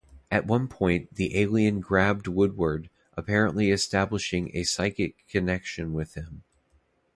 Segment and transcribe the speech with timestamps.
[0.31, 6.43] At one point, the alien grabbed Woodward, apparently establishing a psychic connection with him.